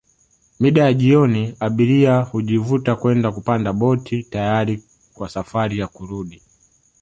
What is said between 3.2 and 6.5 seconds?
kupanda boti tayari kwa safari ya kurudi